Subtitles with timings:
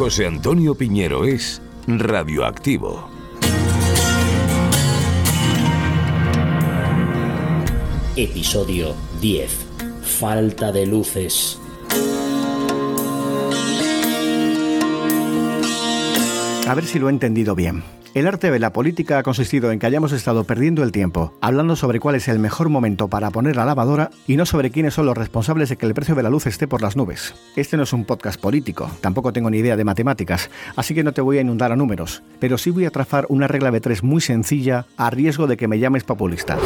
[0.00, 3.10] José Antonio Piñero es radioactivo.
[8.16, 9.50] Episodio 10.
[10.02, 11.60] Falta de luces.
[16.70, 17.82] A ver si lo he entendido bien.
[18.14, 21.74] El arte de la política ha consistido en que hayamos estado perdiendo el tiempo hablando
[21.74, 25.06] sobre cuál es el mejor momento para poner la lavadora y no sobre quiénes son
[25.06, 27.34] los responsables de que el precio de la luz esté por las nubes.
[27.56, 31.10] Este no es un podcast político, tampoco tengo ni idea de matemáticas, así que no
[31.10, 34.04] te voy a inundar a números, pero sí voy a trazar una regla de tres
[34.04, 36.56] muy sencilla a riesgo de que me llames populista.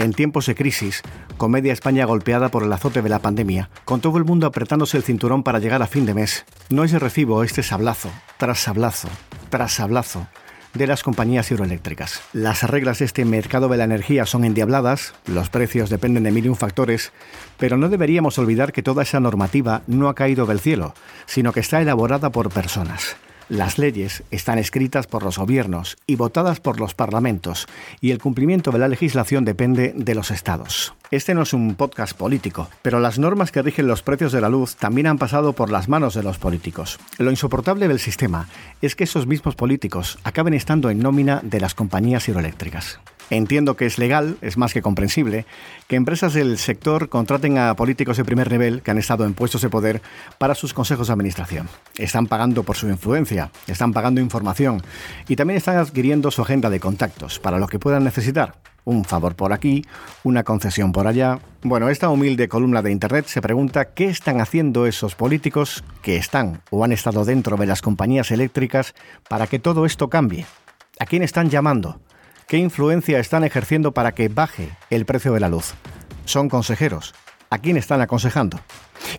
[0.00, 1.02] En tiempos de crisis,
[1.36, 4.96] con media España golpeada por el azote de la pandemia, con todo el mundo apretándose
[4.96, 8.60] el cinturón para llegar a fin de mes, no es de recibo este sablazo, tras
[8.60, 9.10] sablazo,
[9.50, 10.26] tras sablazo
[10.72, 12.22] de las compañías hidroeléctricas.
[12.32, 16.46] Las reglas de este mercado de la energía son endiabladas, los precios dependen de mil
[16.46, 17.12] y un factores,
[17.58, 20.94] pero no deberíamos olvidar que toda esa normativa no ha caído del cielo,
[21.26, 23.16] sino que está elaborada por personas.
[23.50, 27.66] Las leyes están escritas por los gobiernos y votadas por los parlamentos,
[28.00, 30.94] y el cumplimiento de la legislación depende de los estados.
[31.10, 34.48] Este no es un podcast político, pero las normas que rigen los precios de la
[34.48, 37.00] luz también han pasado por las manos de los políticos.
[37.18, 38.48] Lo insoportable del sistema
[38.80, 43.00] es que esos mismos políticos acaben estando en nómina de las compañías hidroeléctricas.
[43.28, 45.46] Entiendo que es legal, es más que comprensible,
[45.88, 49.62] que empresas del sector contraten a políticos de primer nivel que han estado en puestos
[49.62, 50.02] de poder
[50.38, 51.68] para sus consejos de administración.
[51.98, 54.80] Están pagando por su influencia, están pagando información
[55.26, 58.54] y también están adquiriendo su agenda de contactos para lo que puedan necesitar.
[58.84, 59.84] Un favor por aquí,
[60.24, 61.38] una concesión por allá.
[61.62, 66.62] Bueno, esta humilde columna de Internet se pregunta qué están haciendo esos políticos que están
[66.70, 68.94] o han estado dentro de las compañías eléctricas
[69.28, 70.46] para que todo esto cambie.
[70.98, 72.00] ¿A quién están llamando?
[72.46, 75.74] ¿Qué influencia están ejerciendo para que baje el precio de la luz?
[76.24, 77.14] ¿Son consejeros?
[77.52, 78.60] ¿A quién están aconsejando?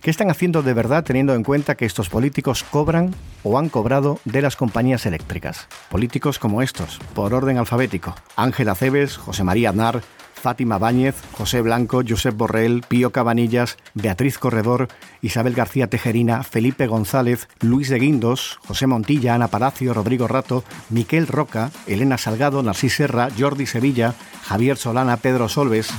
[0.02, 4.20] ¿Qué están haciendo de verdad teniendo en cuenta que estos políticos cobran o han cobrado
[4.24, 5.68] de las compañías eléctricas?
[5.90, 8.16] Políticos como estos, por orden alfabético.
[8.38, 10.02] Ángela Cebes, José María Aznar,
[10.34, 14.88] Fátima Báñez, José Blanco, Josep Borrell, Pío Cabanillas, Beatriz Corredor,
[15.22, 21.28] Isabel García Tejerina, Felipe González, Luis de Guindos, José Montilla, Ana Palacio, Rodrigo Rato, Miquel
[21.28, 25.92] Roca, Elena Salgado, Narcís Serra, Jordi Sevilla, Javier Solana, Pedro Solves.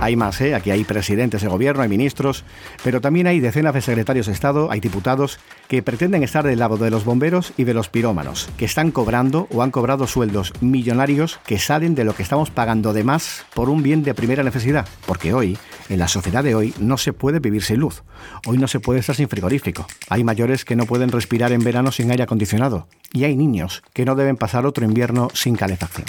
[0.00, 0.54] Hay más, ¿eh?
[0.54, 2.44] Aquí hay presidentes de gobierno, hay ministros,
[2.84, 6.76] pero también hay decenas de secretarios de Estado, hay diputados que pretenden estar del lado
[6.76, 11.40] de los bomberos y de los pirómanos, que están cobrando o han cobrado sueldos millonarios
[11.46, 14.86] que salen de lo que estamos pagando de más por un bien de primera necesidad.
[15.06, 15.58] Porque hoy,
[15.88, 18.02] en la sociedad de hoy, no se puede vivir sin luz.
[18.46, 19.86] Hoy no se puede estar sin frigorífico.
[20.08, 22.86] Hay mayores que no pueden respirar en verano sin aire acondicionado.
[23.12, 26.06] Y hay niños que no deben pasar otro invierno sin calefacción.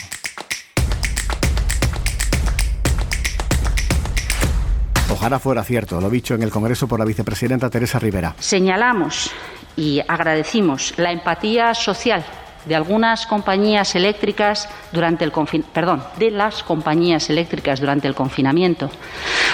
[5.18, 8.36] Ojalá fuera cierto lo dicho en el Congreso por la vicepresidenta Teresa Rivera.
[8.38, 9.32] Señalamos
[9.76, 12.24] y agradecimos la empatía social
[12.66, 15.32] de algunas compañías eléctricas durante el
[15.74, 18.92] perdón, de las compañías eléctricas durante el confinamiento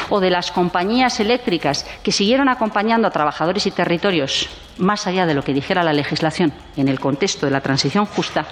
[0.10, 5.34] o de las compañías eléctricas que siguieron acompañando a trabajadores y territorios más allá de
[5.34, 8.46] lo que dijera la legislación en el contexto de la transición justa,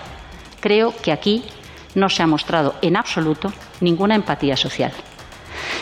[0.61, 1.44] creo que aquí
[1.94, 3.51] no se ha mostrado en absoluto
[3.81, 4.94] ninguna empatía social.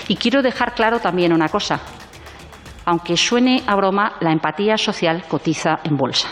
[0.09, 1.80] Y quiero dejar claro también una cosa.
[2.84, 6.28] Aunque suene a broma, la empatía social cotiza en bolsa.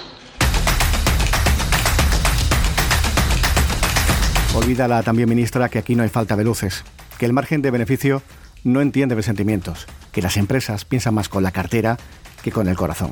[4.56, 6.84] Olvídala también, ministra, que aquí no hay falta de luces,
[7.20, 8.24] que el margen de beneficio
[8.64, 11.98] no entiende de sentimientos, que las empresas piensan más con la cartera
[12.42, 13.12] que con el corazón.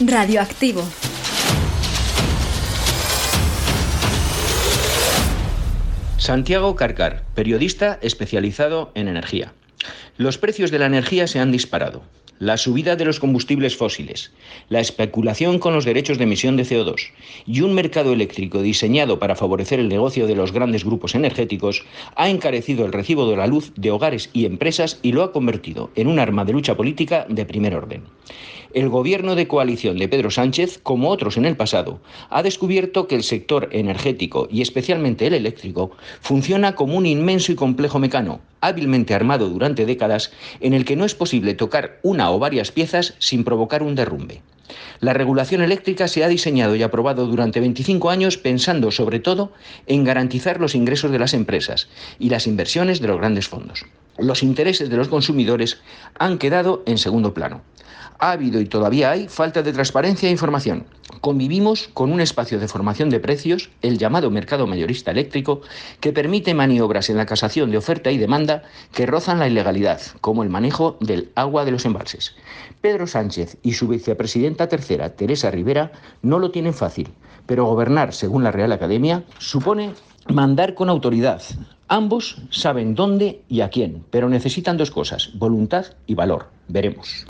[0.00, 0.82] Radioactivo.
[6.16, 9.52] Santiago Carcar, periodista especializado en energía.
[10.16, 12.02] Los precios de la energía se han disparado.
[12.40, 14.32] La subida de los combustibles fósiles,
[14.68, 17.12] la especulación con los derechos de emisión de CO2
[17.46, 21.84] y un mercado eléctrico diseñado para favorecer el negocio de los grandes grupos energéticos
[22.16, 25.92] ha encarecido el recibo de la luz de hogares y empresas y lo ha convertido
[25.94, 28.02] en un arma de lucha política de primer orden
[28.74, 33.14] el gobierno de coalición de Pedro Sánchez, como otros en el pasado, ha descubierto que
[33.14, 39.14] el sector energético y especialmente el eléctrico funciona como un inmenso y complejo mecano, hábilmente
[39.14, 43.44] armado durante décadas, en el que no es posible tocar una o varias piezas sin
[43.44, 44.42] provocar un derrumbe.
[44.98, 49.52] La regulación eléctrica se ha diseñado y aprobado durante 25 años pensando sobre todo
[49.86, 51.88] en garantizar los ingresos de las empresas
[52.18, 53.84] y las inversiones de los grandes fondos.
[54.18, 55.80] Los intereses de los consumidores
[56.18, 57.62] han quedado en segundo plano.
[58.18, 60.86] Ha habido y todavía hay falta de transparencia e información.
[61.20, 65.62] Convivimos con un espacio de formación de precios, el llamado mercado mayorista eléctrico,
[66.00, 68.62] que permite maniobras en la casación de oferta y demanda
[68.92, 72.34] que rozan la ilegalidad, como el manejo del agua de los embalses.
[72.80, 77.08] Pedro Sánchez y su vicepresidenta tercera, Teresa Rivera, no lo tienen fácil,
[77.46, 79.94] pero gobernar, según la Real Academia, supone
[80.28, 81.42] mandar con autoridad.
[81.88, 86.48] Ambos saben dónde y a quién, pero necesitan dos cosas, voluntad y valor.
[86.68, 87.26] Veremos.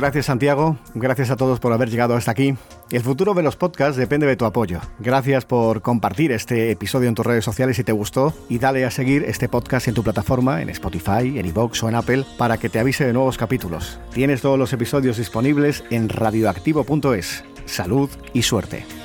[0.00, 2.54] Gracias Santiago, gracias a todos por haber llegado hasta aquí.
[2.90, 4.80] El futuro de los podcasts depende de tu apoyo.
[4.98, 8.90] Gracias por compartir este episodio en tus redes sociales si te gustó y dale a
[8.90, 12.70] seguir este podcast en tu plataforma, en Spotify, en iVoox o en Apple para que
[12.70, 14.00] te avise de nuevos capítulos.
[14.14, 17.44] Tienes todos los episodios disponibles en radioactivo.es.
[17.66, 18.99] Salud y suerte.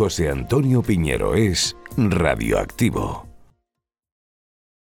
[0.00, 3.29] José Antonio Piñero es radioactivo.